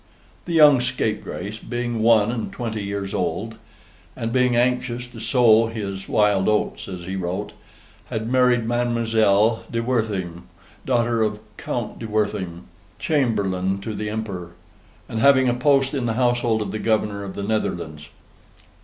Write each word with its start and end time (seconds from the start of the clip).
The 0.45 0.53
young 0.53 0.81
scapegrace, 0.81 1.59
being 1.59 2.01
one 2.01 2.31
and 2.31 2.51
twenty 2.51 2.81
years 2.81 3.13
old, 3.13 3.57
and 4.15 4.33
being 4.33 4.55
anxious 4.55 5.05
to 5.05 5.19
sow 5.19 5.67
his 5.67 6.09
"wild 6.09 6.49
otes," 6.49 6.87
as 6.87 7.03
he 7.05 7.15
wrote, 7.15 7.51
had 8.07 8.27
married 8.27 8.67
Mademoiselle 8.67 9.63
de 9.69 9.79
Wertheim, 9.83 10.45
daughter 10.87 11.21
of 11.21 11.39
Count 11.55 11.99
de 11.99 12.07
Wertheim, 12.07 12.63
Chamberlain 12.97 13.79
to 13.81 13.93
the 13.93 14.09
Emperor, 14.09 14.53
and 15.07 15.19
having 15.19 15.47
a 15.47 15.53
post 15.53 15.93
in 15.93 16.07
the 16.07 16.13
Household 16.13 16.63
of 16.63 16.71
the 16.71 16.79
Governor 16.79 17.23
of 17.23 17.35
the 17.35 17.43
Netherlands. 17.43 18.09